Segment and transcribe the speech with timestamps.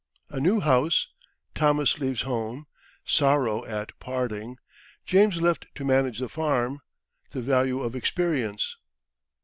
[0.31, 1.09] A New House
[1.53, 2.65] Thomas leaves Home
[3.05, 4.57] Sorrow at Parting
[5.05, 6.79] James left to Manage the Farm
[7.29, 8.77] The Value of Experience.